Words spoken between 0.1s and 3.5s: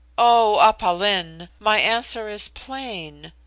"Oh, Aph Lin! My answer is plain.